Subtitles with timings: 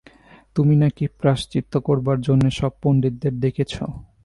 [0.55, 3.73] তুমি নাকি প্রায়শ্চিত্ত করবার জন্যে সব পণ্ডিতদের ডেকেছ?